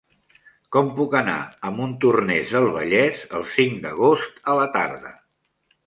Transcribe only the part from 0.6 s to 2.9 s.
Com puc anar a Montornès del